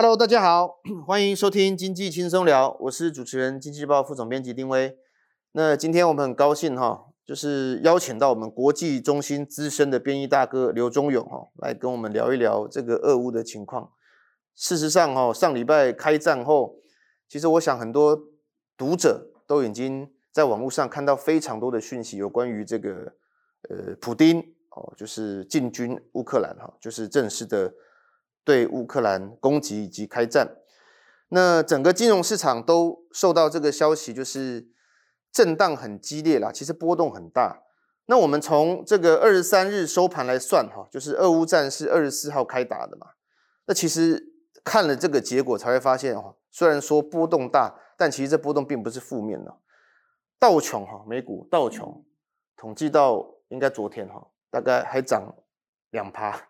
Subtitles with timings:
[0.00, 4.96] Hello，大家好，欢迎收听经济轻松聊，我是主持人、经济日报副总编辑丁威。
[5.50, 13.90] 那今天我们很高兴哈，就是邀请到我们国际中心资深的编译大哥刘忠勇哈，来跟我们聊一聊这个俄乌的情况。
[14.54, 16.76] 事实上哈，上礼拜开战后，
[17.28, 18.16] 其实我想很多
[18.76, 23.14] 读者都已经在网络上看到非常多的讯息，有关于这个
[23.68, 24.38] 呃，普丁
[24.76, 27.74] 哦，就是进军乌克兰哈，就是正式的。
[28.48, 30.56] 对乌克兰攻击以及开战，
[31.28, 34.70] 那整个金融市场都受到这个消息，就是
[35.30, 37.60] 震荡很激烈啦，其实波动很大。
[38.06, 43.08] 那我们从这个二十三日收盘来算哈，就是俄乌战是二十四号开打的嘛。
[43.66, 44.32] 那其实
[44.64, 49.54] 看了这个结果才会发现哈，虽然说波动大，但其实这波动并不是负面的。
[50.38, 52.02] 道琼哈，美股道琼
[52.56, 55.34] 统计到应该昨天哈，大概还涨
[55.90, 56.48] 两趴，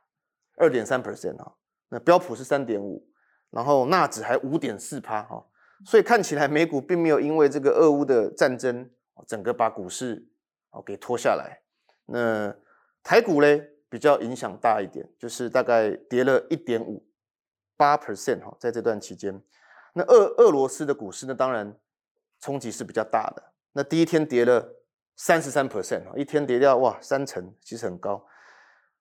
[0.58, 1.56] 二点三 percent 哈。
[1.91, 3.06] 那标普是三点五，
[3.50, 5.44] 然后纳指还五点四趴哈，
[5.84, 8.91] 所以看起来美股并没有因为这个俄乌的战争，
[9.27, 10.28] 整个把股市
[10.70, 11.62] 哦给拖下来。
[12.06, 12.55] 那
[13.03, 17.06] 台股嘞比较影响大一点，就是大概跌了一点五
[17.77, 19.42] 八 percent 哈，在这段期间。
[19.95, 21.75] 那俄俄罗斯的股市呢，当然
[22.41, 23.42] 冲击是比较大的。
[23.73, 24.77] 那第一天跌了
[25.17, 28.25] 三十三 percent 哈，一天跌掉哇三成，其实很高。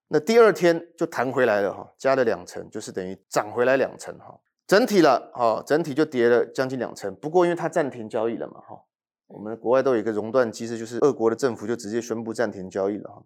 [0.09, 4.39] 那第二天就弹回来了哈，加了两成，就是等于涨回来两成哈。
[4.66, 7.13] 整体了哈，整体就跌了将近两成。
[7.16, 8.81] 不过因为它暂停交易了嘛哈，
[9.28, 13.22] 我们国外都有一个熔断机制，就是俄国的政府就直接宣布暂停交易了哈。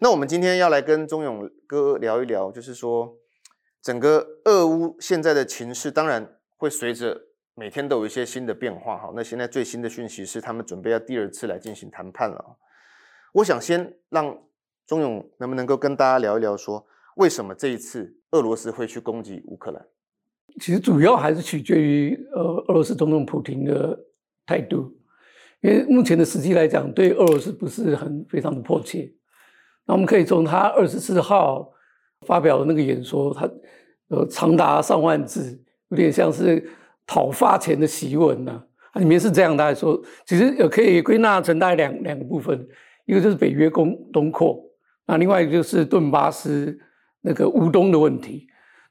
[0.00, 3.14] 那我们今天要来跟忠勇哥聊一聊，就是说
[3.82, 7.20] 整个俄乌现在的情势，当然会随着
[7.54, 9.12] 每天都有一些新的变化哈。
[9.14, 12.56] 那现在最新的讯息是，他们准备要第二次来进行谈判了。
[13.34, 14.38] 我想先让。
[14.86, 16.84] 钟勇能不能够跟大家聊一聊，说
[17.16, 19.84] 为什么这一次俄罗斯会去攻击乌克兰？
[20.60, 23.98] 其实主要还是取决于呃俄罗斯总统普京的
[24.44, 24.92] 态度，
[25.62, 29.10] 因为目前的时机来讲，对俄罗斯不是很非常的迫切。
[29.86, 31.72] 那我们可以从他二十四号
[32.26, 33.48] 发表的那个演说，他
[34.08, 36.70] 呃长达上万字，有点像是
[37.06, 38.62] 讨伐前的檄文呐。
[38.92, 42.68] 它里面是这样的来说，其实也可以归纳成大概两两个部分，
[43.06, 44.62] 一个就是北约攻东扩。
[45.06, 46.78] 那另外一个就是顿巴斯
[47.20, 48.46] 那个乌东的问题。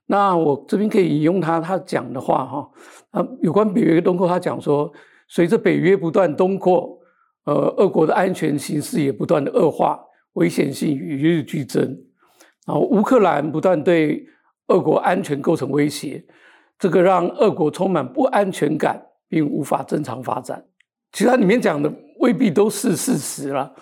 [0.08, 2.70] 那我这边可以引用他他讲的话哈，
[3.12, 4.92] 啊，有关北约东扩，他讲说，
[5.30, 7.00] 随着北约不断东扩，
[7.46, 9.98] 呃，俄国的安全形势也不断的恶化，
[10.34, 11.84] 危险性与日俱增。
[12.68, 14.26] 然后乌克兰不断对
[14.68, 16.22] 俄国安全构成威胁，
[16.78, 20.62] 这个让俄国充满不安全感，并无法正常发展。
[21.14, 23.74] 其实它里面讲的未必都是事实了。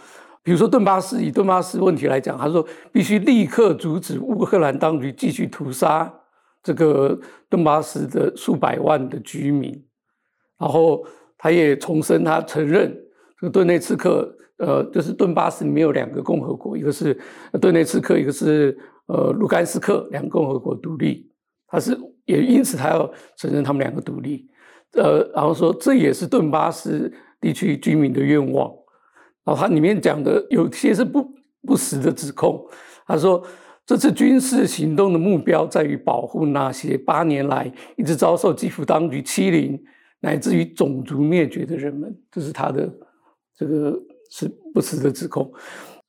[0.41, 6.11] 比如说顿巴斯，以顿巴斯问题来讲，他说必须立刻阻止乌克兰当局继续屠杀
[6.63, 7.19] 这个
[7.49, 9.71] 顿巴斯的数百万的居民，
[10.57, 11.05] 然后
[11.37, 12.95] 他也重申他承认
[13.39, 17.17] 这个顿内茨克，呃，就是顿巴斯里面有两个共和国，一个是
[17.61, 18.77] 顿内茨克，一个是
[19.07, 21.29] 呃卢甘斯克，两个共和国独立，
[21.67, 24.47] 他是也因此他要承认他们两个独立，
[24.93, 27.11] 呃，然后说这也是顿巴斯
[27.41, 28.71] 地区居民的愿望。
[29.55, 31.27] 他里面讲的有些是不
[31.65, 32.65] 不实的指控。
[33.05, 33.43] 他说，
[33.85, 39.81] 这次军事行动的目标在于保护那些八年来一直遭受基辅当局欺凌
[40.19, 42.15] 乃至于种族灭绝的人们。
[42.31, 42.87] 这是他的
[43.55, 43.99] 这个
[44.29, 45.51] 是不实的指控。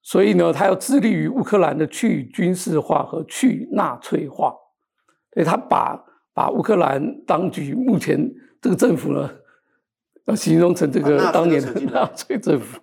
[0.02, 4.54] 所以呢，他要致力于乌克兰的去军事化和去纳粹化。
[5.32, 5.98] 所以他把
[6.34, 8.18] 把乌克兰当局目前
[8.60, 9.30] 这个政府呢，
[10.26, 12.78] 要形容成这个当年的纳粹政府。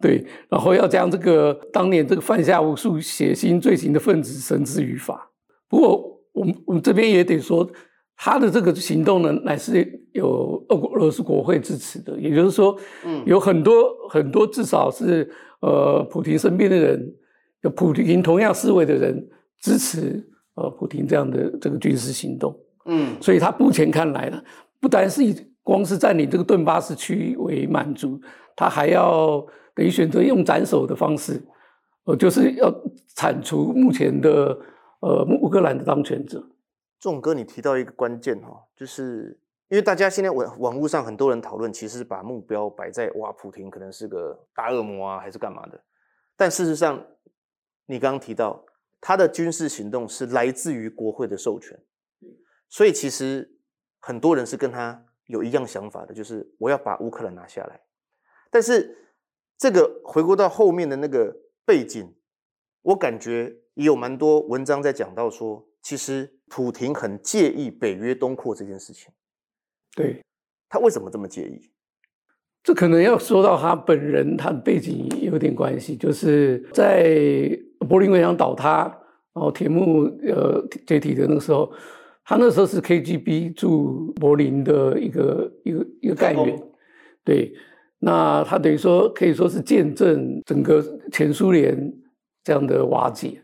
[0.00, 5.28] 对，然后要将这个当年这个犯下无数血腥罪行的分子绳之于法。
[5.68, 7.68] 不过，我们我们这边也得说，
[8.16, 12.16] 他的这个行动呢，乃是有俄国俄罗斯国会支持的。
[12.16, 13.74] 也就是说，嗯，有很多
[14.08, 15.28] 很多，至少是
[15.62, 17.14] 呃，普丁身边的人，
[17.62, 19.28] 有普丁同样思维的人
[19.60, 20.24] 支持
[20.54, 22.56] 呃，普丁这样的这个军事行动。
[22.84, 24.40] 嗯，所以他目前看来呢，
[24.80, 25.34] 不单是以
[25.64, 28.20] 光是占领这个顿巴斯区域为满足，
[28.54, 29.44] 他还要。
[29.78, 31.40] 可以选择用斩首的方式，
[32.02, 32.68] 呃，就是要
[33.14, 34.58] 铲除目前的
[34.98, 36.44] 呃乌克兰的当权者。
[36.98, 39.38] 仲哥，你提到一个关键哈，就是
[39.68, 45.80] 因为大家现在网网络上很多人讨论，其实把目标摆在哇，普丁可能是个大恶魔啊，还是干嘛的？
[46.36, 47.06] 但事实上，
[47.86, 48.64] 你刚刚提到
[49.00, 51.78] 他的军事行动是来自于国会的授权，
[52.68, 53.48] 所以其实
[54.00, 57.80] 很多人是跟他有一样想法的，就是我要把乌克兰拿下来，
[58.50, 59.04] 但是。
[59.58, 62.14] 这个回顾到后面的那个背景，
[62.82, 69.12] 我感觉也有蛮多文章在讲到说，其实普廷很介意北约东扩这件事情。
[69.96, 70.22] 对，
[70.68, 71.70] 他为什么这么介意？
[72.62, 77.58] 这可能要说到他本人，他的背景有点关系，就是在
[77.88, 78.82] 柏林围墙倒塌，
[79.32, 81.72] 然后铁幕呃解体的那个时候，
[82.24, 86.62] 他那时候是 KGB 驻柏林的一个一个一个干员，
[87.24, 87.54] 对，
[87.98, 91.92] 那他等于说可以说是见证整个前苏联
[92.44, 93.42] 这样的瓦解，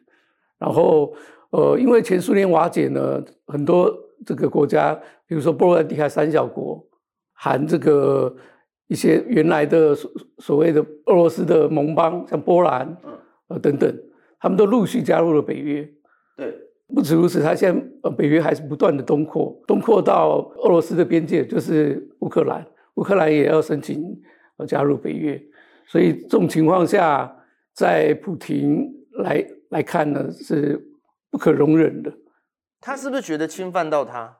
[0.58, 1.14] 然后
[1.50, 3.92] 呃，因为前苏联瓦解呢，很多
[4.24, 4.94] 这个国家，
[5.26, 6.86] 比如说波罗的海三小国，
[7.32, 8.34] 含这个。
[8.86, 12.94] 一些原来的所所谓的俄罗斯的盟邦，像波兰，
[13.48, 13.90] 呃等等，
[14.38, 15.88] 他们都陆续加入了北约。
[16.36, 16.54] 对，
[16.94, 22.64] 不止如此，他现在呃北约还是不断的东扩，东扩到俄罗斯的边界，就是乌克兰，
[22.96, 24.04] 乌克兰也要申请
[24.56, 25.40] 呃加入北约。
[25.86, 27.30] 所以这种情况下，
[27.72, 28.86] 在普廷
[29.18, 30.80] 来来看呢，是
[31.30, 32.12] 不可容忍的。
[32.80, 34.38] 他是不是觉得侵犯到他？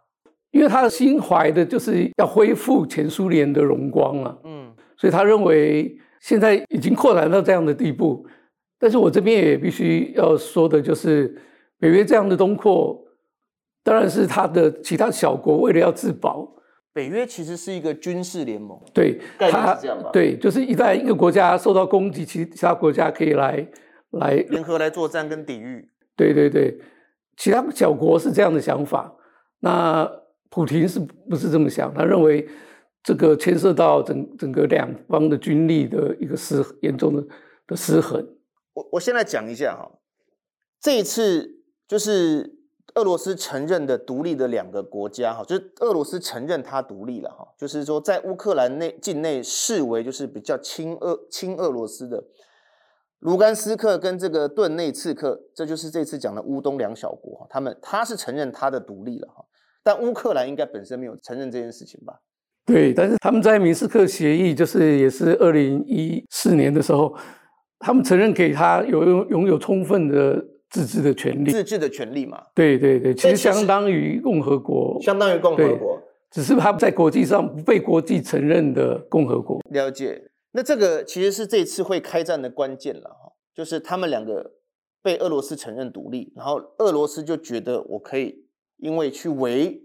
[0.50, 8.24] 因为他的心怀的就是要恢复前苏联的荣光啊，嗯，所以他认为现在已经扩展到这样的地步，
[8.78, 11.36] 但是我这边也必须要说的就是，
[11.78, 13.04] 北约这样的东扩，
[13.82, 16.48] 当然是他的其他小国为了要自保。
[16.94, 19.78] 北约其实是一个军事联盟，对，他
[20.10, 23.68] 对，就是一旦一个国家受到攻击，其其他国家可以来
[24.12, 25.90] 来联合来作战跟抵御。
[26.16, 26.78] 对对对，
[27.36, 29.14] 其他小国是这样的想法，
[29.60, 30.10] 那。
[30.50, 31.92] 普廷是不是这么想？
[31.92, 32.48] 他认为
[33.02, 37.26] 这个牵涉到整整个两方的军力的一个失严重的
[37.66, 38.24] 的失衡。
[38.72, 39.90] 我我先来讲一下哈，
[40.80, 41.58] 这一次
[41.88, 42.53] 就是
[42.94, 52.22] 俄罗斯承认的独立的两个国家哈，就是俄罗斯承认它独立了哈，就是说在乌克兰内境内视为就是比较亲俄亲俄罗斯的
[53.18, 59.44] 卢甘斯克跟这个顿内茨克，这就是这次讲的乌东两小国哈，他们他是承认他的独立了哈。
[59.82, 62.20] 但乌克兰应该本身没有承认这件事情吧？
[62.64, 67.14] 对，但是他们在明斯克协议，就是也是二零一四年的时候，
[67.78, 70.42] 他们承认给他有拥有充分的
[70.74, 72.42] 自治的权利，自治的权利嘛？
[72.52, 79.60] 对对对，其实相当于共和国，相当于共和国，只是它在国际上不被国际承认的共和国。
[79.70, 84.54] 了解，那这个其实是这次会开战的关键了哈，就是他们两个
[85.00, 88.42] 被俄罗斯承认独立，然后俄罗斯就觉得我可以。
[88.78, 89.80] 因为去维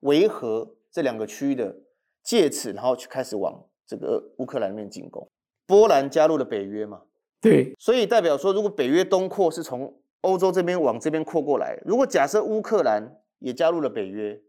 [0.00, 1.76] 维和这两个区域的，
[2.24, 5.26] 借此然后去开始往这个乌克兰面进攻。
[5.64, 7.02] 波兰加入了北约嘛？
[7.40, 9.94] 对，所以代表说，如果北约东扩是从
[10.26, 13.02] 欧洲这边往这边扩过来，如果假设乌克兰
[13.38, 14.40] 也加入了北约，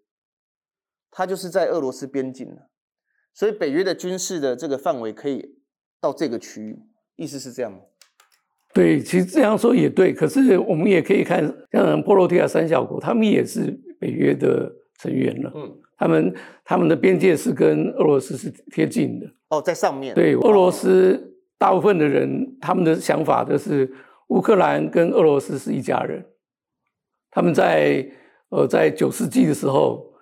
[1.12, 2.70] 它就是在俄罗斯边境了。
[3.34, 5.60] 所以北约的军事的这个范围可以
[6.02, 6.80] 到这个区域，
[7.16, 7.78] 意思是这样吗？
[8.74, 10.12] 对，其实这样说也对。
[10.14, 15.52] 可是我们也可以看，像波罗的海三小国，他们也是北约的成员了。
[15.56, 16.36] 嗯，他们
[16.66, 19.28] 他们的边界是跟俄罗斯是贴近的。
[19.50, 20.16] 哦，在上面。
[20.16, 23.92] 对，俄罗斯大部分的人，他们的想法就是
[24.28, 26.26] 乌克兰跟俄罗斯是一家人。
[27.32, 28.06] 他们在
[28.50, 30.14] 呃，在九世纪的时候，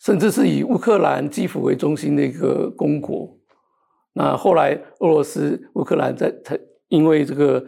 [0.00, 3.36] 甚至是以乌克兰基辅为中心的一个公国。
[4.12, 6.58] 那后来俄罗斯、乌克兰在才。
[6.88, 7.66] 因为这个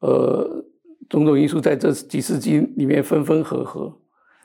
[0.00, 0.64] 呃
[1.08, 3.92] 种种因素，在这几世纪里面分分合合，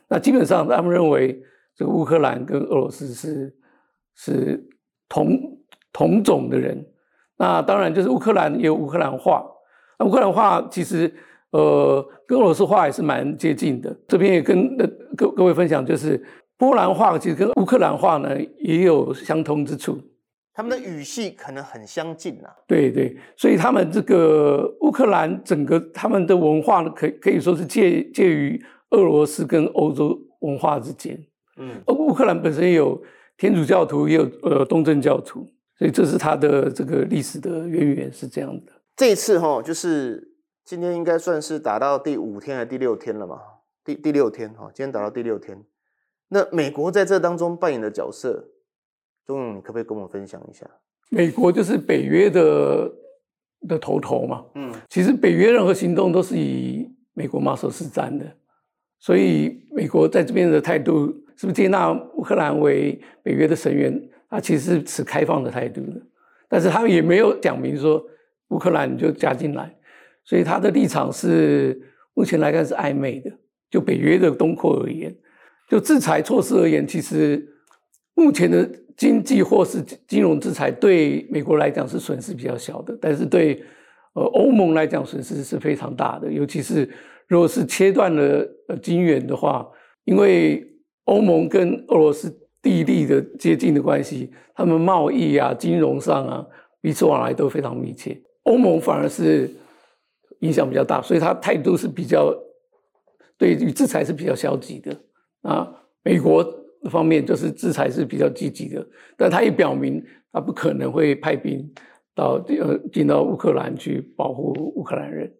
[0.08, 1.40] 那基本上他们认为
[1.76, 3.54] 这个乌克兰跟俄罗斯是
[4.16, 4.68] 是
[5.06, 5.38] 同
[5.92, 6.84] 同种的人。
[7.36, 9.46] 那当然就是乌克兰也有乌克兰话，
[9.98, 11.12] 那乌克兰话其实
[11.50, 13.96] 呃跟俄罗斯话也是蛮接近的。
[14.08, 14.76] 这边也跟
[15.16, 16.22] 各各位分享，就是
[16.56, 19.98] 波兰话其实跟乌克兰话呢也有相通之处。
[20.52, 28.58] 他们的语系可能很相近呐、啊，对对，所以他们这个乌克兰整个他们的文化呢，可可以说是介介于
[28.92, 31.18] 俄罗斯跟欧洲文化之间。
[31.58, 32.98] 嗯，乌克兰本身也有
[33.36, 35.46] 天主教徒，也有呃东正教徒，
[35.78, 38.72] 所以这是他的这个历史的渊源是这样的。
[38.96, 40.32] 这一次哈，就是
[40.64, 43.38] 今天应该算是打到第五天还是第六天了嘛？
[43.84, 45.62] 第第六天哈，今天打到第六天。
[46.28, 48.48] 那美国在这当中扮演的角色？
[49.26, 50.66] 钟勇，你可不可以跟我们分享一下？
[51.10, 52.90] 美国就是北约的
[53.68, 54.44] 的头头嘛。
[54.54, 58.24] 嗯，其实北约任何行动都是以美国马首是瞻的，
[58.98, 64.08] 所以美国在这边的态度是不是接纳乌克兰为北约的成员？
[64.30, 66.00] 他其实是持开放的态度的，
[66.48, 68.02] 但是他也没有讲明说
[68.48, 69.74] 乌克兰就加进来，
[70.24, 71.80] 所以他的立场是
[72.14, 73.30] 目前来看是暧昧的。
[73.70, 75.14] 就北约的东扩而言，
[75.68, 77.46] 就制裁措施而言，其实
[78.14, 78.68] 目前的。
[78.96, 83.62] 经济或是金融制裁对美国来讲是损失比较小的，但是对
[84.14, 86.32] 呃欧盟来讲损失是非常大的。
[86.32, 86.88] 尤其是
[87.28, 89.68] 如果是切断了呃金援的话，
[90.04, 90.66] 因为
[91.04, 96.46] 欧盟跟俄罗斯地利的接近的关系，他们贸易啊、金融上啊
[96.80, 98.18] 彼此往来都非常密切。
[98.46, 99.50] 欧盟反而是
[100.40, 102.32] 影响比较大，所以他态度是比较
[103.36, 104.96] 对于制裁是比较消极的。
[105.42, 106.44] 啊，美国
[106.90, 108.86] 方面就是制裁是比较积极的，
[109.16, 111.72] 但他也表明他不可能会派兵
[112.14, 115.32] 到呃进到乌克兰去保护乌克兰人。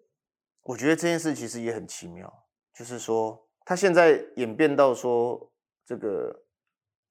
[0.63, 2.33] 我觉得这件事其实也很奇妙，
[2.77, 5.53] 就是说他现在演变到说
[5.85, 6.43] 这个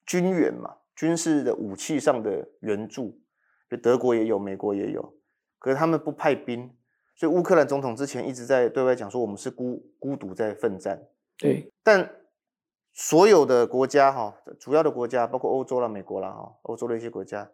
[0.05, 3.21] 军援嘛，军事的武器上的援助，
[3.69, 5.14] 就德国也有，美国也有。
[5.65, 6.71] 可是他们不派兵，
[7.15, 11.03] 所以乌克兰总统之前一直在对外讲说，我们是孤孤独在奋战。
[11.39, 12.07] 对，但
[12.93, 17.51] 所有的国家哈，主要的国家包括欧洲啦、美国啦哈，欧洲的一些国家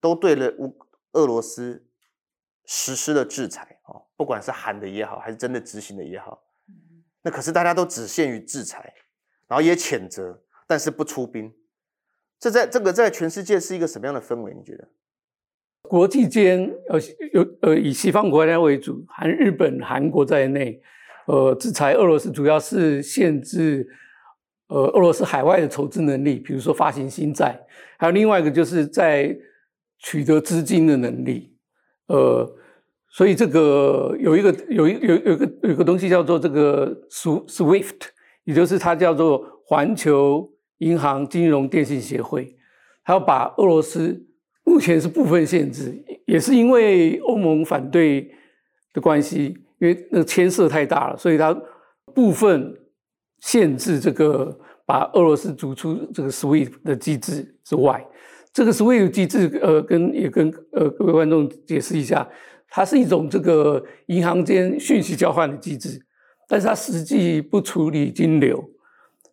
[0.00, 0.76] 都对了乌
[1.12, 1.86] 俄罗斯
[2.64, 6.42] 实施了制裁哦，不管是喊的也好，还是真的执行的也好，
[7.22, 8.92] 那可是大家都只限于制裁，
[9.46, 11.54] 然后也谴责，但是不出兵。
[12.40, 14.52] 这在这个在全世界是一个什么样的氛围？
[14.52, 14.88] 你觉得？
[15.88, 16.98] 国际间，呃，
[17.32, 20.80] 有呃，以西方国家为主，含日本、韩国在内，
[21.26, 23.86] 呃，制裁俄罗斯主要是限制，
[24.68, 27.60] 呃，俄罗斯海外的筹资能力，比如说发行新债，
[27.98, 29.36] 还有另外一个就是在
[29.98, 31.54] 取得资金的能力，
[32.06, 32.50] 呃，
[33.10, 38.00] 所以这个有一个有一有有个有个东西叫做这个 SWIFT，
[38.44, 40.48] 也就是它叫做环球
[40.78, 42.56] 银行金融电信协会，
[43.04, 44.28] 它要把俄罗斯。
[44.72, 48.26] 目前是部分限制，也是因为欧盟反对
[48.94, 51.52] 的关系，因为那个牵涉太大了，所以它
[52.14, 52.74] 部分
[53.40, 58.02] 限制这个把俄罗斯逐出这个 SWIFT 的机制之外。
[58.50, 62.26] 这个 SWIFT 机制，呃，跟也跟呃各位观众解释一下，
[62.70, 66.00] 它是一种这个银行间讯息交换的机制，
[66.48, 68.58] 但是它实际不处理金流，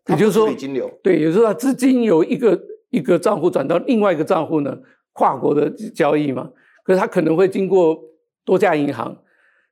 [0.10, 4.78] 也就是说，金流对，也就是说，它资金由一个一个账户转到另外一个账户呢。
[5.20, 6.50] 跨国的交易嘛，
[6.86, 8.00] 可是它可能会经过
[8.46, 9.22] 多家银行，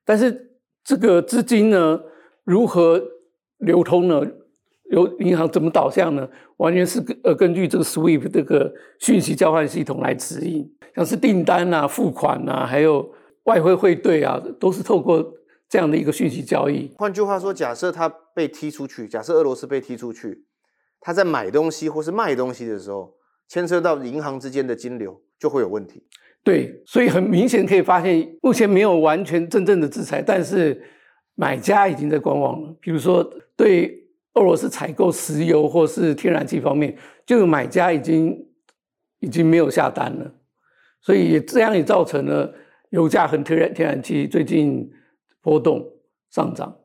[0.04, 0.50] 但是
[0.84, 1.98] 这个资金呢，
[2.44, 3.02] 如何
[3.56, 4.22] 流通呢？
[4.90, 6.28] 由银行怎么导向呢？
[6.58, 13.10] 完全是呃根据这个 SWIFT 这个讯息交换系统来指引，像是订单啊、付款啊，还有
[13.44, 15.34] 外汇汇兑啊，都是透过
[15.68, 16.90] 这样的一个讯息交易。
[16.96, 20.44] 换句话说，假设他被踢出去，假设俄罗斯被踢出去，
[21.00, 23.17] 他在买东西或是卖东西的时候，
[23.48, 25.20] 牵涉到银行之间的金流。
[25.40, 26.02] 就会有问题，
[26.42, 30.82] 对，所以很明显可以发现，目前没有完全真正的制裁，但是
[31.36, 32.76] 买家已经在观望了。
[32.80, 33.22] 比如说，
[33.54, 38.36] 对俄罗斯采购石油或是天然气方面，就有买家已经
[39.20, 40.34] 已经没有下单了，
[41.00, 42.52] 所以这样也造成了
[42.90, 44.90] 油价和天然天然气最近
[45.40, 45.88] 波动
[46.30, 46.76] 上涨，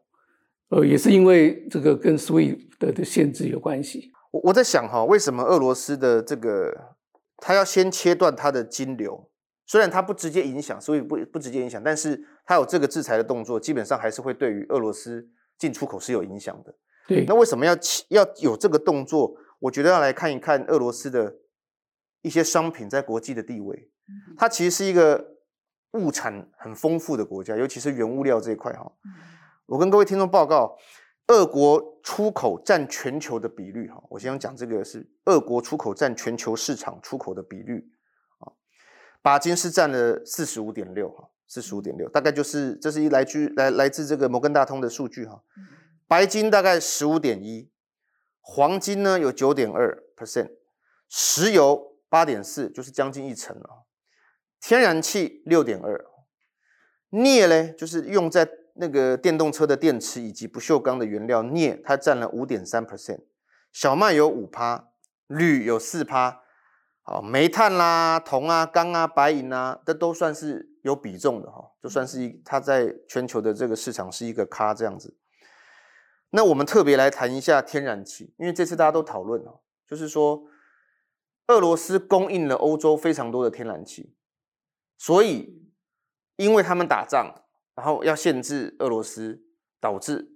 [0.70, 4.12] 呃，也是因为这个跟 SWIFT 的限制有关系。
[4.34, 6.96] 我我在想哈，为什么俄罗斯的这个？
[7.46, 9.30] 他要先切断他的金流，
[9.66, 16.74] 虽然它不直接影响，所以不不直接影响，但是它有这个制裁的动作，基本上还是会对于俄罗斯进出口是有影响的。
[17.06, 17.76] 对，那为什么要
[18.10, 19.36] 要有这个动作？
[19.60, 21.36] 我觉得要来看一看俄罗斯的
[22.22, 23.90] 一些商品在国际的地位。
[24.38, 25.36] 它其实是一个
[25.94, 28.90] 物产很丰富的国家，尤其是原物料这一块哈。
[29.66, 30.78] 我跟各位听众报告。
[31.28, 37.90] 俄国出口占全球的比率，哈，我先讲这个是俄国出口占全球市场出口的比率，
[38.40, 38.52] 啊，
[39.22, 45.42] 钯金是占了四十五点六，哈，四十五点六，大概就是这是一来自来来自这个摩根大通的数据，哈，
[46.08, 47.70] 白金大概十五点一，
[48.42, 50.52] 黄金呢有九点二 percent，
[51.08, 53.86] 石油八点四，就是将近一成了，
[54.60, 56.06] 天然气六点二，
[57.10, 58.50] 镍呢就是用在。
[58.76, 63.22] 那个电动车的电池以及不锈钢的原料镍，它占了五点三 percent，
[63.72, 64.90] 小麦有五趴，
[65.28, 66.42] 铝有四趴，
[67.04, 75.16] 好，煤炭啦、铜啊、钢啊、白银啊，这都算是有比重的哈，就算是一它在全球的这个市场是一个咖这样子。
[76.32, 80.46] 那我们特别来谈一下天然气，因为这次大家都讨论哦，就是说
[81.46, 84.16] 俄罗斯供应了欧洲非常多的天然气，
[84.98, 85.62] 所以
[86.38, 87.43] 因为他们打仗。
[87.76, 89.42] 然后要限制俄罗斯，
[89.80, 90.28] 导致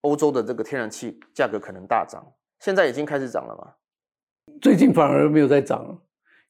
[0.00, 2.24] 欧洲的这个天然气价格可能大涨。
[2.60, 3.74] 现在已经开始涨了吗？
[4.62, 6.00] 最近反而没有在涨，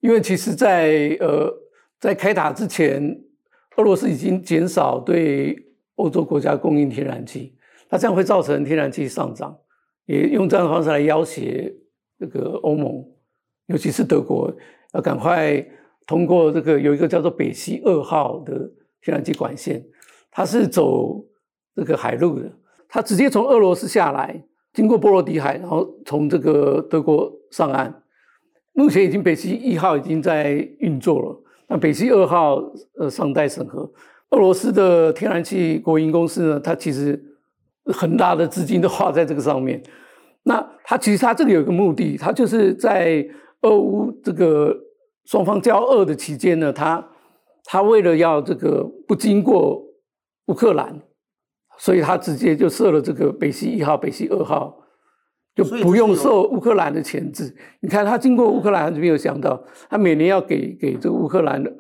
[0.00, 1.53] 因为其实在，在呃
[1.99, 3.25] 在开打之前，
[3.76, 5.57] 俄罗斯已经减少对
[5.97, 9.59] 欧洲国家供应天然气，那这样会造成天然气上涨，
[10.05, 11.75] 也用这样的方式来要挟
[12.19, 13.05] 这个欧盟，
[13.67, 14.55] 尤其是德国，
[14.93, 15.67] 要赶快
[16.07, 18.53] 通过这个有一个叫做北溪二号的
[19.00, 19.85] 天然气管线。
[20.37, 21.25] 它是走
[21.75, 22.43] 这个海路的，
[22.87, 24.38] 它直接从俄罗斯下来，
[24.75, 28.02] 经过波罗的海，然后从这个德国上岸。
[28.75, 32.62] 目前已经北溪一号已经在运作了，那北溪二号
[32.99, 33.90] 呃尚待审核。
[34.28, 37.19] 俄罗斯的天然气国营公司呢，它其实
[37.87, 39.83] 很大的资金都花在这个上面。
[40.43, 43.26] 那它其实它这个有个目的，它就是在
[43.62, 44.76] 俄乌这个
[45.25, 47.02] 双方交恶的期间呢，它
[47.64, 49.83] 它为了要这个不经过
[50.47, 51.00] 乌克兰，
[51.79, 54.76] 所以他直接就设了这个北溪一号、北溪二号，
[55.55, 57.55] 就不用受乌克兰的牵制。
[57.81, 61.73] 你看，他经过乌克兰，还是没有想到，他每年要给给这个乌克兰的。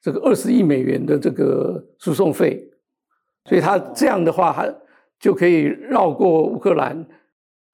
[0.00, 2.70] 这个二十亿美元的这个输送费，
[3.46, 4.72] 所以他这样的话，他
[5.18, 7.04] 就可以绕过乌克兰，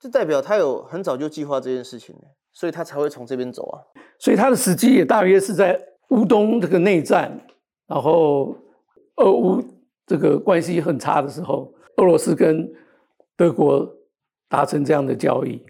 [0.01, 2.17] 这代表他有很早就计划这件事情，
[2.51, 3.77] 所以他才会从这边走啊。
[4.19, 7.39] 所以他的时机也大约是在乌东这个内战，
[7.87, 8.57] 然后
[9.17, 9.63] 俄乌
[10.07, 12.71] 这个关系很差的时候，俄罗斯跟
[13.37, 13.91] 德国
[14.49, 15.61] 达成这样的交易，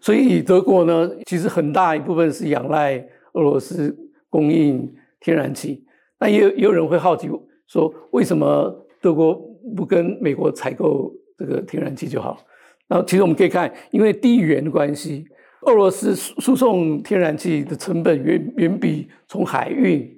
[0.00, 2.96] 所以德国呢，其实很大一部分是仰赖
[3.34, 3.96] 俄罗斯
[4.28, 5.84] 供应天然气。
[6.18, 7.28] 那也有也有人会好奇
[7.66, 9.34] 说，为什么德国
[9.76, 12.38] 不跟美国采购这个天然气就好？
[12.88, 15.24] 然后其实我们可以看，因为地缘关系，
[15.62, 20.16] 俄罗斯输输送天然气的成本远远比从海运，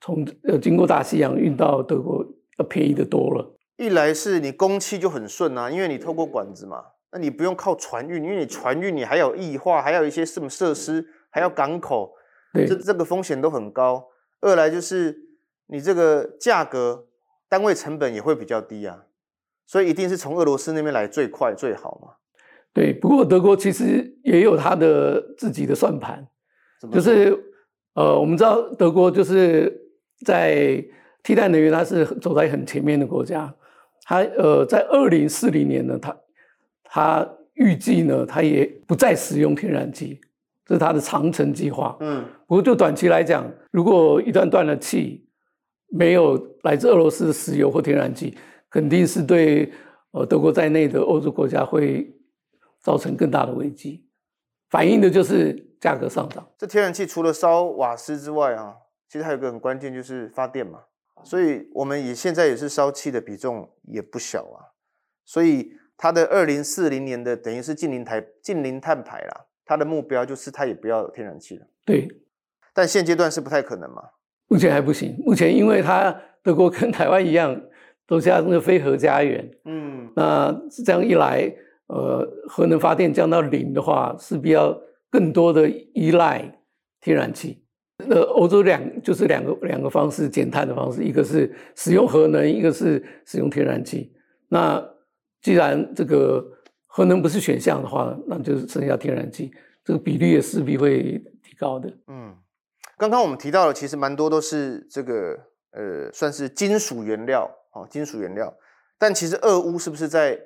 [0.00, 2.26] 从呃经过大西洋运到德国
[2.58, 3.56] 要便宜得多了。
[3.76, 12.12] 一来是你工期就很顺啊，因为你透过管子嘛，那你不用靠船运，因为你船运你还有异化，还有一些什么设施，还要港口，
[12.52, 14.08] 对，这这个风险都很高。
[14.40, 15.28] 二来就是。
[15.68, 17.06] 你这个价格
[17.48, 19.06] 单位成本也会比较低啊，
[19.64, 22.16] 所以一定是从俄罗斯那边来最快最好嘛。
[22.74, 26.28] 对，不过德国其实也有它的自己的算盘，
[26.92, 27.34] 就是
[27.94, 29.72] 呃，我们知道德国就是
[30.26, 30.84] 在
[31.22, 33.54] 替代能源，它是走在很前面的国家。
[34.04, 36.16] 它呃，在二零四零年呢，它
[36.84, 40.20] 它预计呢，它也不再使用天然气，
[40.64, 41.96] 这是它的长城计划。
[42.00, 45.28] 嗯，不过就短期来讲，如果一旦断了气，
[45.88, 48.36] 没有来自俄罗斯的石油或天然气，
[48.68, 49.72] 肯定是对
[50.10, 52.12] 呃德国在内的欧洲国家会
[52.80, 54.04] 造成更大的危机，
[54.70, 56.44] 反映的就是价格上涨。
[56.58, 58.74] 这天然气除了烧瓦斯之外啊，
[59.08, 60.80] 其实还有个很关键就是发电嘛，
[61.24, 64.74] 所以我们也现在也是烧气的比重也不小啊，
[65.24, 71.66] 所以它的二零四零年的等于是近零台近零碳排啦，它的目标就是它也不要天然气了。
[71.84, 72.08] 对，
[72.74, 74.02] 但现阶段是不太可能嘛。
[74.48, 75.16] 目前还不行。
[75.24, 77.58] 目前，因为它德国跟台湾一样，
[78.06, 80.52] 都加那个非核家园，嗯，那
[80.84, 81.50] 这样一来，
[81.86, 86.60] 呃，核能发电降到零的话，势必要更多的依赖
[87.00, 87.61] 天然气。
[88.06, 94.12] 那欧洲两就是两个两个方式减碳的方式，一个是使用核能，一个是使用天然气。
[94.48, 94.82] 那
[95.40, 96.44] 既然这个
[96.86, 99.50] 核能不是选项的话，那就是剩下天然气，
[99.84, 102.36] 这个比率也势必会提高的，嗯。
[102.98, 105.36] 刚刚我们提到的，其实蛮多都是这个
[105.72, 108.54] 呃，算是金属原料哦，金属原料。
[108.96, 110.38] 但其实俄乌是不是在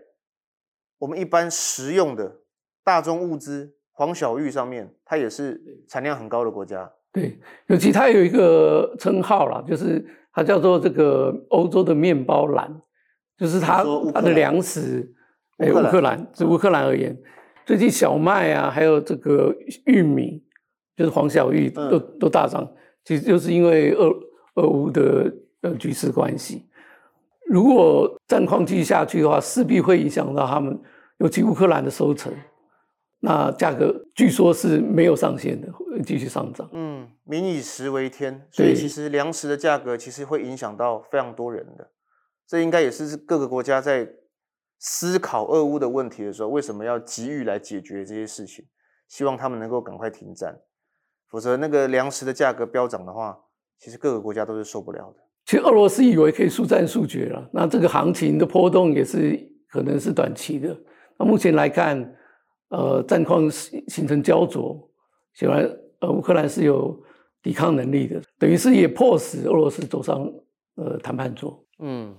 [0.99, 2.41] 我们一般食用的
[2.83, 6.91] 大宗物资黄小玉上面，它也是产量很高的国家？
[7.17, 12.71] 对，尤其它有一个称号啦，就是它叫做这个欧洲的面包篮，
[13.39, 15.11] 就是它它的粮食。
[15.57, 17.17] 哎，乌克兰，就乌克兰而言，
[17.65, 20.45] 最近小麦啊，还有这个玉米。
[20.99, 22.67] 就是黄小玉都都大涨，
[23.05, 24.11] 其实就是因为俄
[24.55, 26.65] 俄乌的呃局势关系。
[27.47, 30.81] 如果战况继续下去的话，势必会影响到他们，
[31.19, 32.33] 尤其乌克兰的收成。
[33.21, 36.69] 那价格据说是没有上限的，会继续上涨。
[36.73, 41.91] 嗯，民以食为天，所以其实粮食的价格其实会影响到非常多人的。
[42.47, 44.09] 这应该也是各个国家在
[44.79, 48.65] 思考俄乌的问题的时候，为什么要急于来解决这些事情？
[49.09, 50.57] 希望他们能够赶快停战。
[51.29, 53.37] 否则，那个粮食的价格飙涨的话，
[53.79, 55.17] 其实各个国家都是受不了的。
[55.45, 59.37] 其实俄罗斯以为可以速战速决了，那这个行情的波动也是
[59.69, 60.77] 可能是短期的。
[61.19, 62.15] 那目前来看，
[62.69, 64.89] 呃，战况形形成胶着，
[65.35, 65.69] 显然
[66.01, 66.99] 呃乌克兰是有
[67.43, 70.31] 抵抗能力的，等于是也迫使俄罗斯走上
[70.77, 71.65] 呃谈判桌。
[71.79, 72.15] 嗯，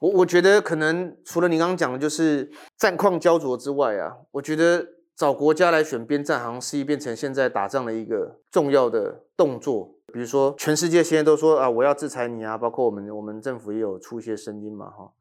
[0.00, 4.86] 我我觉得可能除了你刚刚讲的，就是战况胶着之外啊，我觉得。
[5.14, 9.94] 找国家来选边站，好像是一变成现在打仗的一个重要的动作。
[10.12, 15.12] 比如说，全世界现在都说啊，我要制裁你啊，包括我们，我们政府也有出一些声音嘛，哈。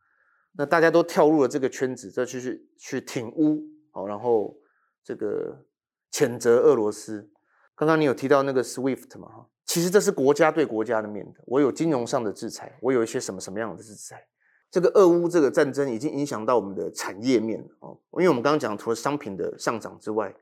[0.53, 4.57] 那大家都跳入了这个圈子，再去去去挺乌，好，然后
[5.03, 5.65] 这个
[6.11, 7.29] 谴责俄罗斯。
[7.75, 11.41] 刚刚你有提到那个 SWIFT 嘛，哈，其实这是国家对国家的面的。
[11.45, 14.27] 我有金融上的制裁，我有一些什么什么样的制裁。
[14.69, 20.33] 这个俄乌这个战争已经影响到我们的产业面了哦，因为我们刚刚讲除了商品的上涨之外，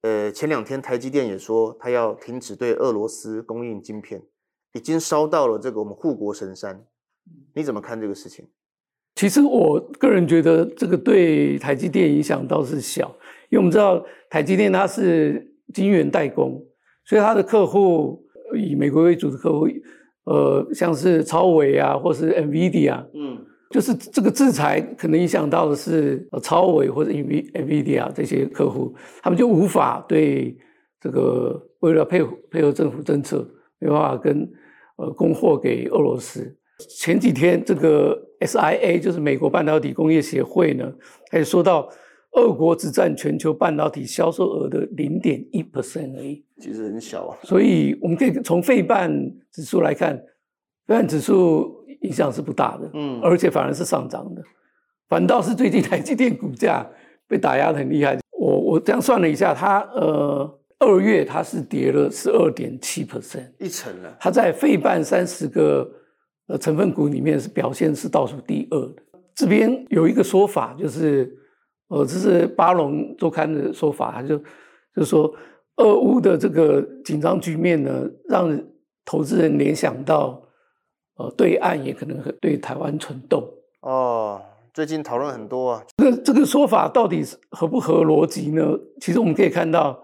[0.00, 4.20] 呃，前两天台积电也说它要停止对俄罗斯供应晶片，
[4.72, 6.84] 已经烧到了这个我们护国神山，
[7.54, 8.50] 你怎么看这个事情？
[9.14, 13.06] 其实我个人觉得这个对台积电影响倒是小，
[13.50, 16.60] 因为我们知道台积电它是晶圆代工，
[17.04, 18.24] 所以它的客户
[18.56, 19.68] 以美国为主的客户。
[20.24, 30.56] 呃，像是超伟啊，或是 NVIDIA，嗯，就是这个制裁可能影响到的是超伟或者 NVIDIA 这些客户，他们就无法对
[31.00, 33.44] 这个为了配合配合政府政策，
[33.80, 34.48] 没办法跟
[34.96, 36.56] 呃供货给俄罗斯。
[36.88, 40.92] 前几天这个 SIA 就是美国半导体工业协会呢，
[41.30, 41.88] 还有说到。
[42.34, 47.36] 俄国只占全球半导体销售额的零点一 percent 而已，其实很小啊。
[47.42, 49.12] 所以我们可以从费半
[49.52, 50.16] 指数来看，
[50.86, 54.42] 费半指数影响是不大的，嗯，而且反而是上涨的。
[55.10, 56.90] 反倒是最近台积电股价
[57.28, 58.18] 被打压的很厉害。
[58.30, 64.16] 我我这样算了一下，它呃二月它是跌了十二点七 percent，一成了。
[64.18, 65.86] 它在费半三十个
[66.46, 69.02] 呃成分股里面是表现是倒数第二的。
[69.34, 71.38] 这边有一个说法就是。
[71.88, 74.38] 呃，这是巴龙周刊的说法，他就
[74.96, 75.30] 就说，
[75.76, 78.58] 俄乌的这个紧张局面呢，让
[79.04, 80.42] 投资人联想到，
[81.18, 83.46] 呃，对岸也可能对台湾蠢动。
[83.82, 84.40] 哦，
[84.72, 85.84] 最近讨论很多啊。
[85.98, 88.74] 这个这个说法到底是合不合逻辑呢？
[88.98, 90.02] 其实我们可以看到，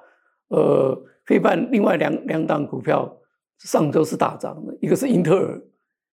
[0.48, 3.10] 呃，费半另外两两档股票
[3.60, 5.58] 上周是大涨的，一个是英特尔，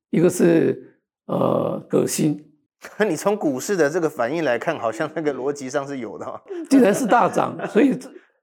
[0.09, 2.41] 一个是呃革新。
[3.07, 6.41] 你从股市的这个反应来看，好像那个逻辑上是有的。
[6.69, 7.97] 既然是大涨，所以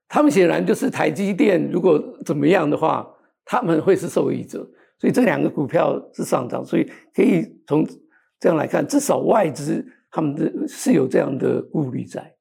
[0.07, 1.69] 他们显然就是台积电。
[1.71, 3.07] 如果怎么样的话，
[3.45, 4.59] 他们会是受益者。
[4.99, 7.85] 所以这两个股票是上涨，所以可以从
[8.39, 12.35] 这样来看，至少外资他们的是有这样的顾虑在。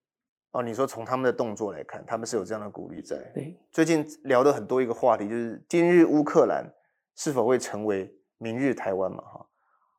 [0.52, 3.16] 哦，你说从他们的动作来看，他们是有这样的顾虑在。
[3.35, 6.68] 对，最近聊的很多一个话题就是今日乌克兰
[7.16, 9.22] 是否会成为明日台湾嘛？
[9.22, 9.46] 哈。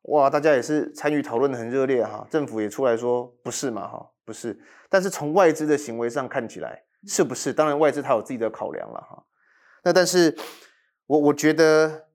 [0.02, 4.60] 哇，大家也是参与讨论的很热烈哈，政府也出来说不是嘛哈，不是。
[4.90, 7.54] 但是从外资的行为上看起来是不是？
[7.54, 9.24] 当然外资它有自己的考量了哈。
[9.82, 10.36] 那但是
[11.06, 12.08] 我我觉得，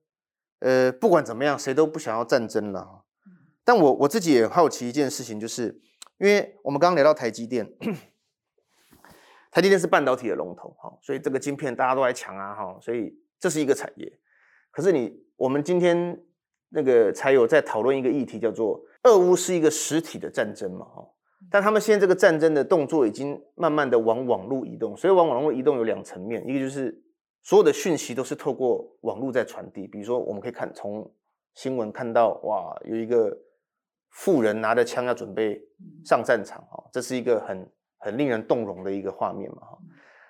[0.59, 3.05] 呃，不管怎么样，谁都不想要战争了。
[3.63, 5.81] 但我我自己也好奇一件事情，就是
[6.19, 7.67] 因为我们刚刚聊到台积电，
[9.51, 14.19] 台积电是半导体的龙头哈，所以这个晶片大家都来抢啊哈，所以这是一个产业。
[14.71, 16.23] 可是你我们今天。
[16.71, 21.03] 那个才有在讨论一个议题，叫做俄乌是一个实体的战争嘛，哈，
[21.49, 26.95] 但他们现在这个战争的动作已经慢慢的往网络移动，所以往网络移动有两层面，一个就是
[27.41, 31.11] 所有的讯息都是透过网络在传递，比如说我们可以看从
[31.55, 33.35] 新闻看到，哇，有一个
[34.11, 35.59] 富人拿着枪要准备
[36.05, 39.79] 上战场，哈，这是一个很很令人动容的一个画面嘛，哈，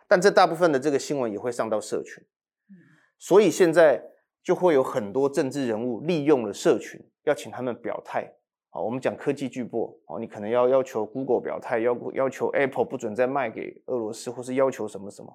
[0.07, 2.23] 但这大部分的这个新闻也会上到社群，
[3.17, 4.01] 所以现在。
[4.49, 8.27] 就会有很多政治人物利用了社群，要请他们表态。
[8.71, 15.31] 好，我们讲科技巨擘，哦，你可能要要求 Google 表态，要要求 Apple 不准再卖给俄罗斯，或是要求什么什么。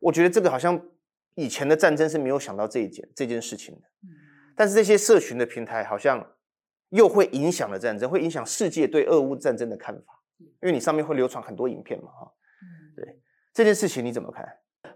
[0.00, 0.84] 我觉得这个好像
[1.36, 3.82] 以前的战争是没有想到这一件这件事情的。
[4.56, 6.20] 但是这些社群的平台好像
[6.88, 12.32] 又会影响了战争，会影响世界对俄乌战争的看法，因为你上面会流传很多影片嘛，哈。
[12.96, 13.20] 对
[13.54, 14.44] 这件事情你怎么看？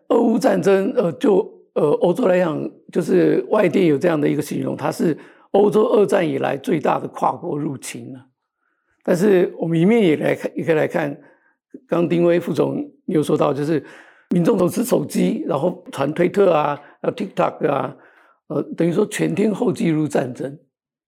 [0.09, 1.54] 俄乌战争，呃，就。
[1.75, 5.17] 呃，欧洲来讲，就是外电有这样的一个形容，它是
[5.51, 8.27] 欧洲二战以来最大的跨国入侵了。
[9.03, 11.17] 但是我们一面也来看，也可以来看，
[11.89, 13.85] 刚丁威副总有说到，就是
[14.31, 17.97] 民众都持手机，然后传推特啊，然后 TikTok 啊，
[18.47, 20.57] 呃，等于说全天候记录战争。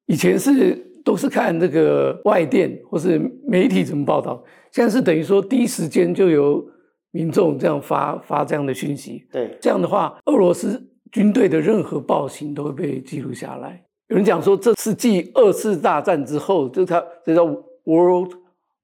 [0.06, 0.74] 以前是
[1.04, 6.64] 都是看这个外电或是媒体怎么报道，现在是等于说第一时间就有。
[7.12, 13.82] 民众这样发发这样的讯息，对，这样的话，俄罗斯军队的任何暴行都会被记录下来。
[14.08, 17.46] 有人讲说，这是继二次大战之后，就它这叫
[17.84, 18.34] World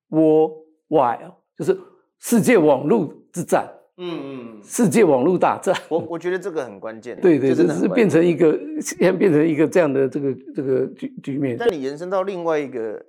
[0.08, 0.52] War
[0.88, 1.78] Wide，就是
[2.20, 3.70] 世界网络之战。
[3.98, 5.76] 嗯嗯，世界网络大战。
[5.90, 7.18] 我我觉得这个很关键。
[7.20, 11.56] 对对，这是变成一个，现在变成一个这样的这个这个局局面。
[11.58, 13.04] 但你延伸到另外一个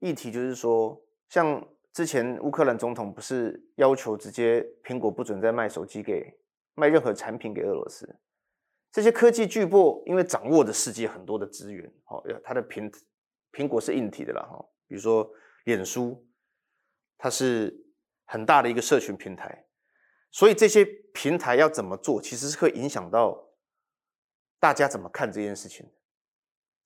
[0.00, 1.00] 议题，就是说，
[1.30, 1.66] 像。
[1.96, 6.30] 之前乌克兰总统不是要求直接苹果不准再卖手机给
[6.74, 8.06] 卖任何产品给俄罗斯？
[8.92, 12.92] 这些科技巨擘因为掌握着世界很多的资源，哦，它的苹
[13.50, 15.26] 苹果是硬体的啦，哈，比如说
[15.64, 16.22] 脸书，
[17.16, 17.74] 它是
[18.26, 19.64] 很大的一个社群平台，
[20.30, 23.42] 所以这些平台要怎么做，其实是会影响到
[24.60, 25.90] 大家怎么看这件事情。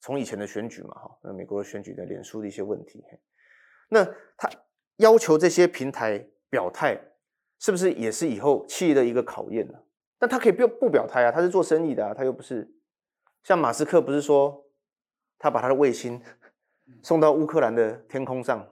[0.01, 3.05] 从以前的选举嘛，哈，那美国的选举的脸书的一些问题，
[3.89, 4.05] 那
[4.37, 4.49] 他
[5.01, 6.99] 要求这些平台表态，
[7.59, 9.75] 是不是也是以后企业的一个考验呢？
[10.19, 12.71] 但他可以不不表态啊，他是做生意的啊，他又不是
[13.43, 14.65] 像马斯克，不是说
[15.39, 16.21] 他把他的卫星
[17.03, 18.67] 送到乌克兰的天空上，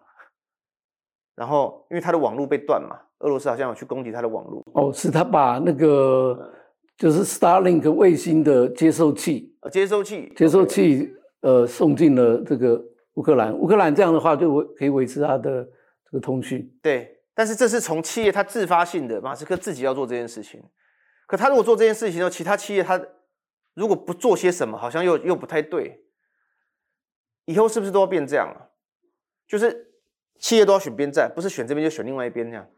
[1.35, 4.63] 然后因为他的网络被断嘛，俄罗斯好像有去攻击他的网络。
[4.75, 6.53] 哦，是他把那个
[6.97, 11.15] 就是 Starlink 卫星的接收器，接收器，接收器。
[11.41, 15.65] 呃，送进了这个乌克兰，乌克兰这样的话就维可以维持它的
[16.11, 16.69] 这个通讯。
[16.83, 20.63] 对，但是这是从企业它自发性的，马斯克自己要做这件事情。
[21.27, 23.01] 可他如果做这件事情呢，其他企业他
[23.75, 26.05] 如果不做些什么，好像又又不太对。
[27.45, 28.69] 以后是不是都要变这样啊？
[29.47, 29.93] 就是
[30.39, 32.69] 企业都要选边站，不是选这边就选另外一边那样。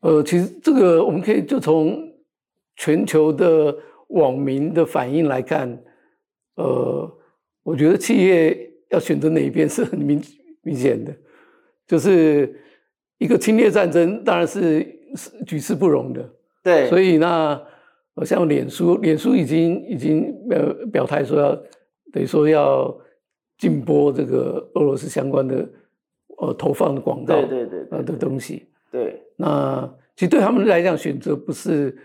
[0.00, 1.96] 呃，其实这个我们可以就从
[2.76, 3.76] 全球的
[4.08, 5.82] 网民的反应来看，
[6.54, 7.20] 呃。
[7.66, 10.22] 我觉得企业要选择哪一边是很明
[10.60, 11.16] 明显的，
[11.86, 12.58] 就是
[13.18, 14.80] 一个侵略战争，当然是
[15.14, 16.28] 是举世不容的。
[16.62, 17.60] 对，所以那
[18.24, 21.54] 像脸书，脸书已经已经呃表态说要
[22.12, 22.94] 等于说要
[23.58, 25.68] 禁播这个俄罗斯相关的
[26.38, 28.68] 呃投放的广告，对对对呃的东西。
[28.90, 31.96] 对，那其实对他们来讲，选择不是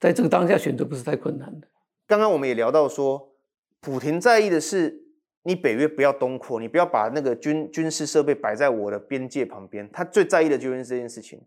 [0.00, 1.66] 在这个当下选择不是太困难的。
[2.06, 3.32] 刚刚我们也聊到说，
[3.80, 5.05] 普廷在意的是。
[5.46, 9.88] 你北约不要东扩，你不要把那个军军事设备摆在我的边界旁边。
[9.92, 11.40] 他最在意的就是这件事情。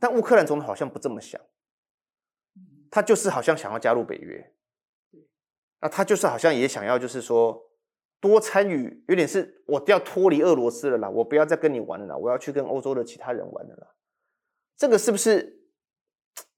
[0.00, 1.38] 但乌克兰总统好像不这么想，
[2.90, 4.54] 他就是好像想要加入北约。
[5.82, 7.70] 那他就是好像也想要，就是说
[8.20, 13.86] 多参与，有点是我要脱离俄罗斯了啦，我不要再跟你玩了啦，我要去跟欧洲的其他人玩了啦。
[14.78, 15.60] 这个是不是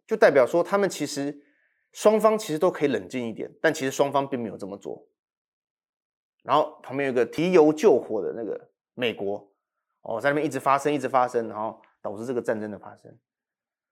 [0.07, 1.43] 就代表说他们其实
[1.91, 3.53] 双方其实都可以冷静一点？
[3.61, 5.09] 但其实双方并没有这么做。
[6.45, 8.61] 然后旁边有个提油救火的那个
[8.95, 9.49] 美国，
[10.03, 13.11] 哦，在那边一直发生，一直发生，然后导致这个战争的发生。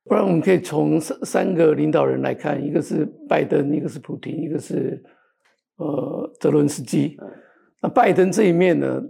[0.04, 5.02] 不然我们可以从三三个领导人来看，一个是拜登，一个是普京，一个是
[5.76, 7.16] 呃泽伦斯基。
[7.80, 9.02] 那拜登这一面呢，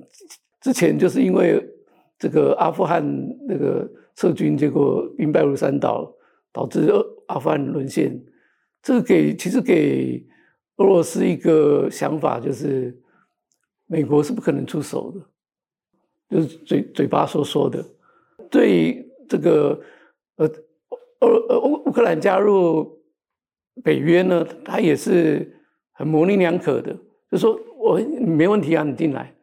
[0.60, 1.60] 之前就是因为
[2.20, 3.04] 这个阿富汗
[3.48, 6.14] 那个撤军，结果兵败如山倒，
[6.52, 6.88] 导致
[7.26, 8.16] 阿富汗沦陷。
[8.80, 10.24] 这个给其实给
[10.76, 12.96] 俄罗斯一个想法就是。
[13.92, 15.20] 美国是不可能出手的，
[16.30, 17.84] 就是嘴嘴巴说说的。
[18.50, 19.78] 对这个
[20.36, 20.50] 呃
[21.20, 22.98] 呃呃乌乌克兰加入
[23.84, 25.60] 北约呢，他也是
[25.92, 26.96] 很模棱两可的，
[27.30, 29.36] 就说我没问题啊，你进来，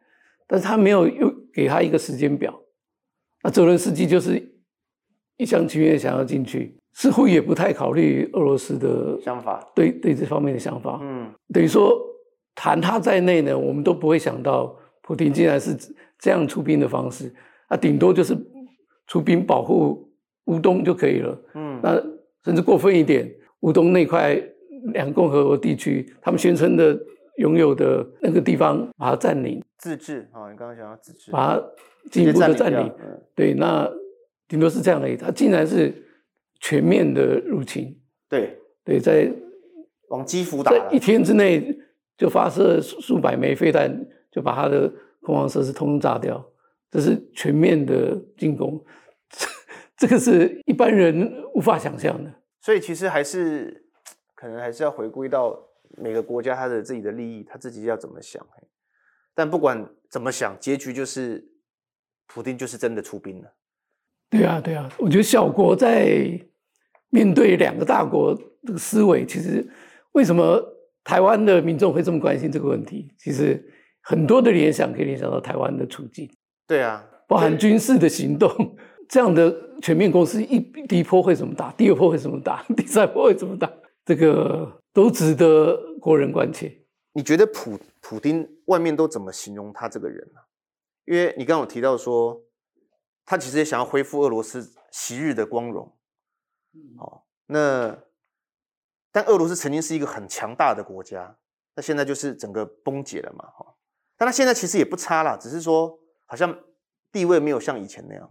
[0.48, 2.60] 但是他没有又给他一个时间表。
[3.44, 4.42] 那泽伦斯基就是
[5.36, 10.98] 一厢情愿想要进去，似乎也不太考虑俄罗斯的想法，对对这方面的想法。
[11.00, 12.04] 嗯，等于说。
[12.54, 15.74] 谈他在内呢，我们都不会想到普京竟然是
[16.18, 17.32] 这样出兵的方式，
[17.70, 18.36] 那顶多就是
[19.06, 20.12] 出兵保护
[20.46, 21.42] 乌东就可以了。
[21.54, 21.94] 嗯，那
[22.44, 24.38] 甚至过分一点，乌东那块
[24.92, 26.98] 两个共和国地区，他们宣称的
[27.38, 31.62] 拥有的那个地方，把它占领，自治啊、哦，你刚刚讲到自治，把它
[32.10, 32.92] 进一步的占领。
[33.00, 33.90] 嗯、对，那
[34.48, 35.16] 顶多是这样而已。
[35.16, 35.94] 他竟然是
[36.60, 37.96] 全面的入侵，
[38.28, 39.32] 对对，在
[40.08, 41.78] 往基辅打，在一天之内。
[42.20, 43.90] 就发射数百枚飞弹，
[44.30, 44.86] 就把他的
[45.22, 46.46] 空防设施通通炸掉，
[46.90, 48.84] 这是全面的进攻，
[49.96, 52.30] 这个是一般人无法想象的。
[52.60, 53.86] 所以其实还是
[54.34, 55.58] 可能还是要回归到
[55.96, 58.46] 每个国家他的自己的利益，他自己要怎么想。
[59.34, 61.42] 但不管怎么想，结局就是
[62.26, 63.50] 普丁就是真的出兵了。
[64.28, 66.38] 对啊，对啊，我觉得小国在
[67.08, 69.66] 面对两个大国这个思维，其实
[70.12, 70.76] 为什么？
[71.02, 73.62] 台湾的民众会这么关心这个问题，其实
[74.02, 76.30] 很多的联想可以联想到台湾的处境。
[76.66, 78.50] 对啊，包含军事的行动，
[79.08, 83.72] 这样的全面攻势，一第一波会怎么打，第二波会怎么打， 第三波会怎么打，
[84.04, 86.70] 这个都值得国人关切。
[87.12, 90.40] 你觉得普普丁外面都怎么形容他这个人呢？
[91.06, 92.40] 因为你刚刚有提到说，
[93.24, 95.92] 他其实也想要恢复俄罗斯昔日的光荣。
[96.98, 97.98] 好，那。
[99.12, 101.36] 但俄罗斯曾经是一个很强大的国家，
[101.74, 103.74] 那现在就是整个崩解了嘛，哈。
[104.16, 106.58] 但他现在其实也不差啦，只是说好像
[107.10, 108.30] 地位没有像以前那样。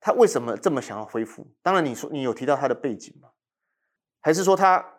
[0.00, 1.46] 他为什么这么想要恢复？
[1.60, 3.28] 当然，你说你有提到他的背景吗？
[4.20, 4.94] 还是说他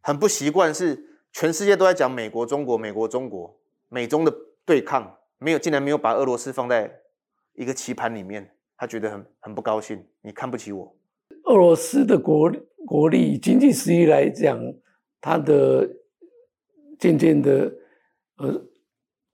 [0.00, 7.00] 很不习惯是全世界都在讲美国、中国、美国、中国、美中的对抗，没有竟然没有把俄罗斯放在
[7.54, 10.96] 一个棋盘里面，他觉得很很不高兴，你看不起我。
[11.44, 12.50] 俄罗斯的国
[12.86, 14.58] 国力、经济实力来讲，
[15.20, 15.86] 它的
[16.98, 17.70] 渐渐的
[18.38, 18.62] 呃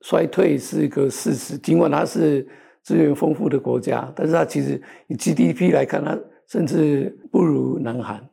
[0.01, 1.59] 衰退是一个事实。
[1.59, 2.49] 尽管它是
[2.83, 8.27] 资源丰富的国家，但是它其实以 GDP 来看，它甚至不如南韩。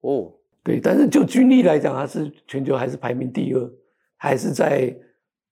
[0.00, 3.70] 哦，对，但是就军力来讲，它是全球还是排名第二，
[4.16, 4.96] 还是在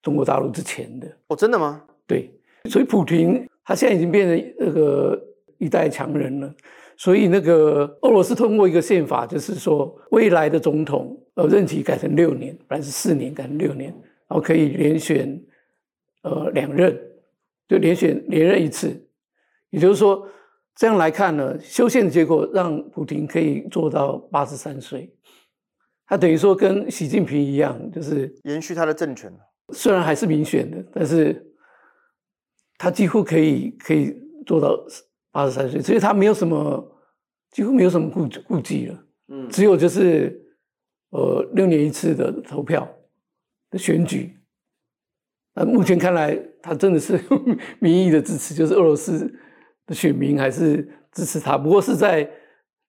[0.00, 1.06] 中国大陆之前的。
[1.26, 1.84] 哦，真的吗？
[2.06, 2.30] 对，
[2.70, 5.20] 所以普亭他现在已经变成那个
[5.58, 6.54] 一代强人了。
[7.00, 13.90] 所以那个俄罗斯通过一个宪法，就是说未来的总统呃任期改成六年，本来是四年改成六年，
[14.28, 15.42] 然后可以连选
[16.24, 16.94] 呃两任，
[17.66, 18.88] 就连选连任一次。
[19.70, 20.28] 也就是说，
[20.76, 25.10] 这样来看呢，修宪的结果让普京可以做到八十三岁，
[26.06, 29.32] 他等于说跟习近平一样，就是延续他的政权。
[29.72, 31.50] 虽然还是民选的，但是
[32.76, 34.78] 他几乎可以可以做到。
[35.32, 36.92] 八十三岁，所以他没有什么，
[37.50, 39.04] 几乎没有什么顾顾忌了。
[39.28, 40.40] 嗯，只有就是，
[41.10, 42.88] 呃，六年一次的投票
[43.70, 44.36] 的选举。
[45.54, 47.20] 那目前看来，他真的是
[47.80, 49.32] 民意的支持，就是俄罗斯
[49.86, 51.56] 的选民还是支持他。
[51.56, 52.28] 不过是在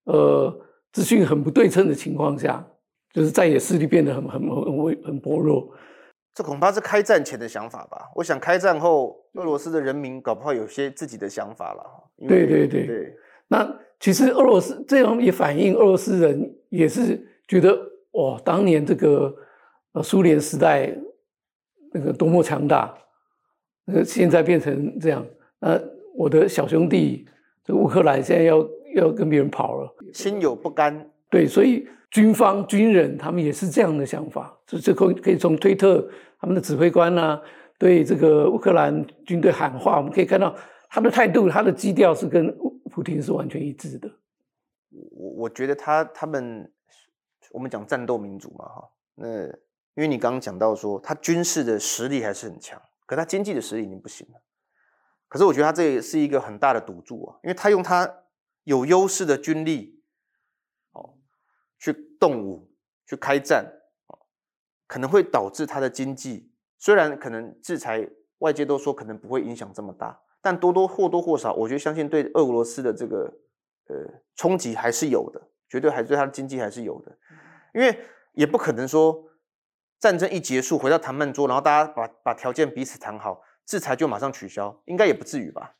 [0.05, 0.51] 呃
[0.91, 2.65] 资讯很不对称的情况下，
[3.13, 5.71] 就是在野势力变得很很很很薄弱。
[6.33, 8.09] 这恐怕是开战前的想法吧。
[8.15, 11.83] 我想开战后，俄罗斯的人民搞不好有些自己的想法了。
[12.27, 13.15] 对对对对。
[13.47, 17.77] 那其实俄罗斯这样也反映俄罗斯人也是觉得，
[18.11, 19.35] 哇，当年这个
[19.91, 20.95] 呃苏联时代
[21.93, 22.97] 那个多么强大，
[23.87, 25.25] 呃，现在变成这样，
[25.59, 25.77] 那
[26.15, 27.27] 我的小兄弟
[27.65, 28.65] 这个乌克兰现在要
[28.95, 31.09] 要跟别人跑了，心有不甘。
[31.29, 31.85] 对，所以。
[32.11, 36.05] 军方军人他们也是这样的想法，这这可可以从推特
[36.41, 37.41] 他们的指挥官啊，
[37.79, 40.53] 对这个乌克兰军队喊话，我们可以看到
[40.89, 42.53] 他的态度，他的基调是跟
[42.91, 44.11] 普京是完全一致的。
[44.89, 46.69] 我我觉得他他们，
[47.51, 54.41] 我们讲战斗民族嘛哈，那因为你刚刚讲到说他军事的实力还是很强，可他经济的实力已经不行了。
[55.29, 58.17] 可是我觉得他这也是一个很大的赌注啊，因为他用他
[58.65, 60.00] 有优势的军力。
[62.21, 62.69] 去动武，
[63.07, 63.65] 去开战，
[64.85, 68.07] 可能会导致他的经济，虽然可能制裁
[68.37, 73.33] 外界都说可能不会影响这么大，但多多或多或少，我觉得相信对俄罗斯的这个
[73.87, 73.95] 呃
[74.35, 77.17] 冲击还是有的，绝对还对它的经济还是有的，
[77.73, 77.97] 因为
[78.33, 79.27] 也不可能说
[79.99, 85.75] 战争一结束回到谈判桌，然后大家把把条件彼此谈好，制裁就马上取消，应该也不至于吧？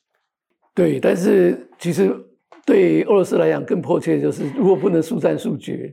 [0.74, 2.28] 对，但是其实。
[2.64, 5.92] 对俄罗斯来讲，更迫切的就是，如果不能速战速决，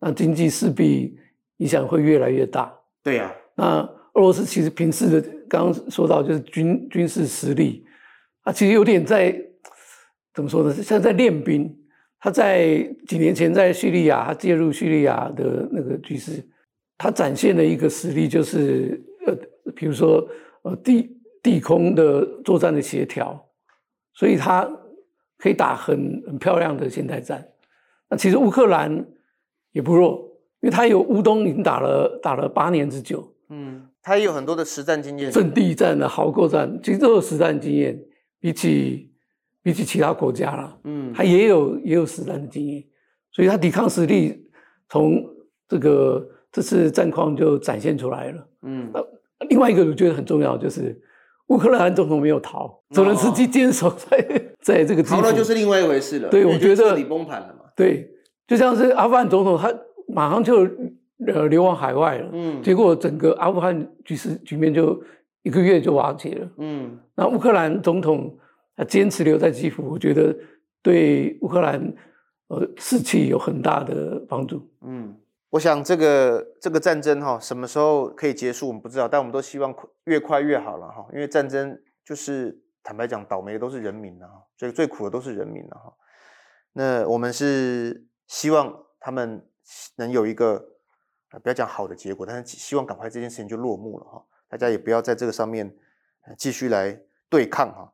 [0.00, 1.16] 那经济势必
[1.58, 2.74] 影响会越来越大。
[3.02, 3.64] 对呀、啊，那
[4.14, 7.86] 俄罗斯其实平时的刚刚说到，就是军军事实力，
[8.42, 9.34] 啊，其实有点在
[10.34, 10.72] 怎么说呢？
[10.74, 11.76] 像在练兵。
[12.18, 16.44] 他在几年前在叙利亚，他介入叙利亚的那个局势，
[16.98, 19.34] 他展现了一个实力，就是呃，
[19.74, 20.28] 比如说
[20.62, 23.42] 呃地地空的作战的协调，
[24.14, 24.70] 所以他。
[25.42, 27.42] 可以打很很漂亮的现代战，
[28.10, 29.02] 那其实乌克兰
[29.72, 30.28] 也不弱，
[30.60, 37.98] 因为他有乌东已经打了打了八年之久，嗯，他也有很多的实战经验，阵地战的壕沟战，其实都有实战经验，
[38.38, 39.10] 比起
[39.62, 42.84] 比起其他国家啦，嗯，他也有也有实战的经验，
[43.32, 44.46] 所以他抵抗实力
[44.88, 45.22] 从
[45.68, 51.00] 这个这次战况就展现出来了，嗯，那另外一个我觉得很重要就是。
[51.50, 54.24] 乌克兰总统没有逃，泽连斯基坚守在
[54.62, 55.20] 在这个地方。
[55.20, 56.28] 逃了就是另外一回事了。
[56.28, 57.64] 对，我觉得彻底崩盘了嘛。
[57.74, 58.08] 对，
[58.50, 59.72] 就像是阿富汗总统，他
[60.08, 60.68] 马上就
[61.28, 62.28] 呃流亡海外了。
[62.32, 62.60] 嗯。
[62.60, 65.00] 结果整个阿富汗局势局面就
[65.42, 66.50] 一个月就瓦解了。
[66.58, 66.98] 嗯。
[67.14, 68.36] 那乌克兰总统
[68.74, 70.36] 他坚持留在基辅，我觉得
[70.82, 71.80] 对乌克兰
[72.48, 74.68] 呃士气有很大的帮助。
[74.84, 75.14] 嗯。
[75.50, 79.72] 我想这个这个战争哈，什么时候可以结束，我们不知道，但我们都希望
[80.06, 81.06] 越快越好了哈。
[81.12, 85.92] 因为战争就是坦白讲，倒霉的都是人民呐，所以最苦的都是人民了哈。
[86.72, 89.44] 那我们是希望他们
[89.96, 90.64] 能有一个
[91.42, 94.24] 不要讲好的结果，但是希望赶快这件事情就落幕了哈。
[94.48, 95.74] 大家也不要在这个上面
[96.38, 96.96] 继续来
[97.28, 97.92] 对抗哈。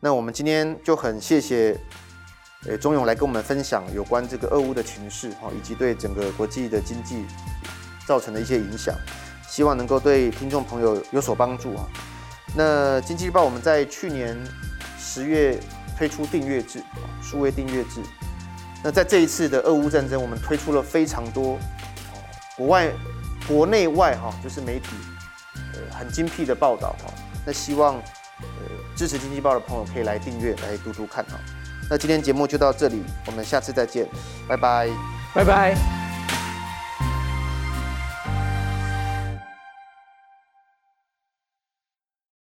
[0.00, 1.78] 那我们今天就很谢谢。
[2.66, 7.24] 呃，钟勇来跟我们分享有关这个俄乌的情势哈，以及对整个国际的经济
[8.08, 8.92] 造成的一些影响，
[9.46, 11.86] 希望能够对听众朋友有所帮助啊。
[12.56, 14.36] 那经济日报我们在去年
[14.98, 15.60] 十月
[15.96, 16.82] 推出订阅制，
[17.22, 18.00] 数位订阅制。
[18.84, 21.58] 那在这一次的俄乌战争，我们推出了非常多
[22.56, 22.90] 国外、
[23.48, 24.90] 国内外哈，就是媒体
[25.52, 27.12] 呃很精辟的报道哈。
[27.44, 27.94] 那希望
[28.40, 28.46] 呃
[28.96, 31.32] 支持经济报的朋友可以来订阅来读读看哈。
[31.90, 34.06] 那今天节目就到这里，我们下次再见，
[34.48, 34.88] 拜拜，
[35.34, 36.05] 拜拜。